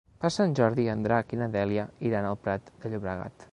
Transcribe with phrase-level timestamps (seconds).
[0.23, 3.49] Per Sant Jordi en Drac i na Dèlia iran al Prat de Llobregat.